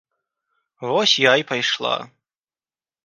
Вось 0.87 1.13
я 1.25 1.33
і 1.41 1.45
пайшла. 1.53 1.95